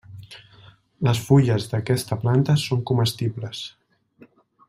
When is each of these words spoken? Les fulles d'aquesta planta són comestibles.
Les 1.07 1.19
fulles 1.25 1.67
d'aquesta 1.73 2.17
planta 2.23 2.57
són 2.65 2.83
comestibles. 2.93 3.63